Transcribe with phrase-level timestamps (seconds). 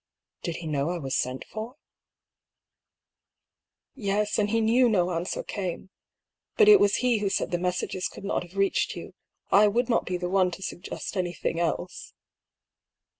[0.45, 1.75] "Did he know I was sent for?""
[3.93, 5.91] Yes; and he knew no answer came.
[6.57, 9.13] But it was he who said the messages could not have reached you.
[9.51, 12.13] I would not be the one to suggest anything else."